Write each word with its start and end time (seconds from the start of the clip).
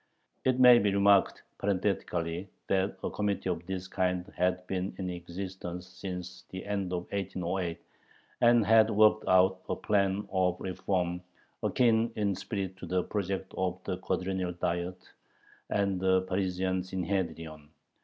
It 0.45 0.59
may 0.59 0.79
be 0.79 0.91
remarked 0.95 1.43
parenthetically 1.59 2.49
that 2.69 2.97
a 3.03 3.11
committee 3.11 3.49
of 3.51 3.63
this 3.67 3.87
kind 3.87 4.25
had 4.35 4.65
been 4.65 4.95
in 4.97 5.11
existence 5.11 5.85
since 5.87 6.43
the 6.49 6.65
end 6.65 6.91
of 6.91 7.01
1808, 7.11 7.79
and 8.41 8.65
had 8.65 8.89
worked 8.89 9.27
out 9.27 9.59
a 9.69 9.75
"plan 9.75 10.27
of 10.31 10.59
reform" 10.59 11.21
akin 11.61 12.11
in 12.15 12.33
spirit 12.33 12.77
to 12.77 12.87
the 12.87 13.03
projects 13.03 13.53
of 13.55 13.77
the 13.83 13.97
Quadrennial 13.97 14.53
Diet 14.53 15.07
and 15.69 15.99
the 15.99 16.21
Parisian 16.21 16.81
Synhedrion. 16.81 17.67